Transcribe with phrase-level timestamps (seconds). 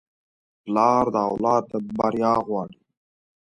[0.63, 1.65] پلار د اولاد
[1.97, 2.79] بریا غواړي.